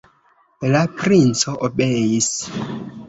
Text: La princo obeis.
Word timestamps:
La 0.75 0.79
princo 1.01 1.53
obeis. 1.69 2.31